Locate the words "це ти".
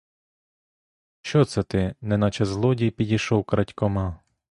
1.45-1.95